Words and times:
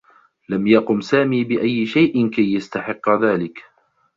لم 0.49 0.67
يقم 0.67 1.01
سامي 1.01 1.43
بأيّ 1.43 1.85
شيء 1.85 2.29
كي 2.29 2.53
يستحقّ 2.53 3.09
ذلك. 3.09 3.63